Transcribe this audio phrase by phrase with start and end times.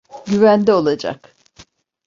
[0.27, 1.35] Güvende olacak.